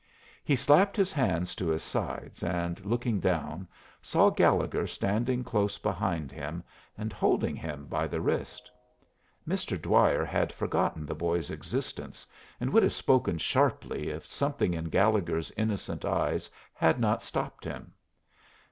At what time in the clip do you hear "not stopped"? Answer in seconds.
16.99-17.63